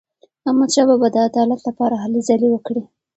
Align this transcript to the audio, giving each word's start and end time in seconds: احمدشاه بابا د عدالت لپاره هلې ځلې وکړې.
احمدشاه 0.47 0.85
بابا 0.89 1.07
د 1.13 1.17
عدالت 1.27 1.61
لپاره 1.67 1.95
هلې 2.03 2.21
ځلې 2.27 2.47
وکړې. 2.51 2.83